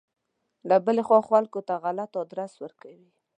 [0.69, 3.09] له بلې خوا خلکو ته غلط ادرس ورکوي.